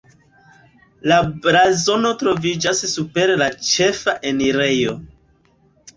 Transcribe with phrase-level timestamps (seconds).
[1.11, 5.01] La blazono troviĝas super la ĉefa enirejo.